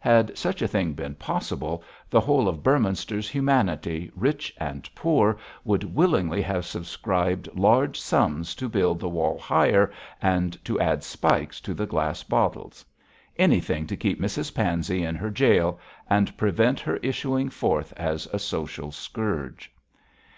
[0.00, 5.84] Had such a thing been possible, the whole of Beorminster humanity, rich and poor, would
[5.84, 9.90] willingly have subscribed large sums to build the wall higher,
[10.20, 12.84] and to add spikes to the glass bottles.
[13.38, 18.38] Anything to keep Mrs Pansey in her gaol, and prevent her issuing forth as a
[18.38, 19.72] social scourge.